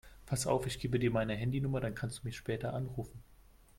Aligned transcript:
Pass 0.25 0.47
auf, 0.47 0.65
ich 0.65 0.79
gebe 0.79 0.97
dir 0.97 1.11
meine 1.11 1.35
Handynummer, 1.35 1.79
dann 1.79 1.93
kannst 1.93 2.23
du 2.23 2.27
mich 2.27 2.35
später 2.35 2.73
anrufen. 2.73 3.21